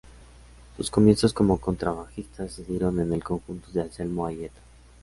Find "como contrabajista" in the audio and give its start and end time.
1.31-2.49